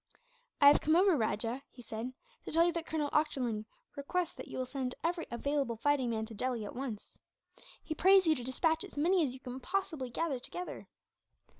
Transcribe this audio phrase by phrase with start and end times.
[0.59, 2.11] "I have come over, Rajah," he said,
[2.45, 3.65] "to tell you that Colonel Ochterlony
[3.95, 7.19] requests that you will send every available fighting man to Delhi, at once.
[7.83, 10.87] He prays you to despatch as many as you can possibly gather together."